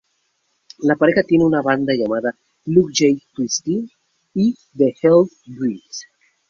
[0.79, 3.87] La pareja tiene una banda llamada Luke J Christie
[4.33, 6.05] y The Held Breath.